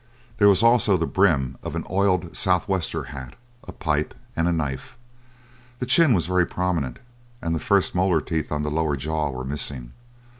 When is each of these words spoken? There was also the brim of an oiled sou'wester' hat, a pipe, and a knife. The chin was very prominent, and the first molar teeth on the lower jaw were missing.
There 0.39 0.47
was 0.49 0.63
also 0.63 0.97
the 0.97 1.05
brim 1.05 1.59
of 1.61 1.75
an 1.75 1.85
oiled 1.87 2.35
sou'wester' 2.35 3.09
hat, 3.13 3.35
a 3.67 3.71
pipe, 3.71 4.15
and 4.35 4.47
a 4.47 4.51
knife. 4.51 4.97
The 5.77 5.85
chin 5.85 6.15
was 6.15 6.25
very 6.25 6.47
prominent, 6.47 6.97
and 7.39 7.53
the 7.53 7.59
first 7.59 7.93
molar 7.93 8.19
teeth 8.19 8.51
on 8.51 8.63
the 8.63 8.71
lower 8.71 8.97
jaw 8.97 9.29
were 9.29 9.45
missing. 9.45 9.93